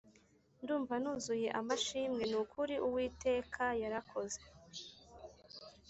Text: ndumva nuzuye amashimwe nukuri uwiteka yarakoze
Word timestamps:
ndumva 0.61 0.93
nuzuye 1.01 1.49
amashimwe 1.59 2.23
nukuri 2.31 2.75
uwiteka 2.87 3.63
yarakoze 3.81 4.39